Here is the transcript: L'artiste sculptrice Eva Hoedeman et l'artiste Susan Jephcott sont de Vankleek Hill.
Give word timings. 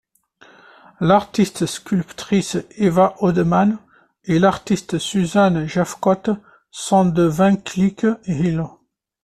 L'artiste 0.99 1.67
sculptrice 1.67 2.57
Eva 2.71 3.13
Hoedeman 3.19 3.77
et 4.23 4.39
l'artiste 4.39 4.97
Susan 4.97 5.67
Jephcott 5.67 6.31
sont 6.71 7.05
de 7.05 7.21
Vankleek 7.21 8.07
Hill. 8.25 8.63